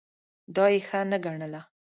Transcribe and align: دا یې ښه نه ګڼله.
دا 0.55 0.65
یې 0.73 0.79
ښه 0.87 0.99
نه 1.11 1.17
ګڼله. 1.25 1.61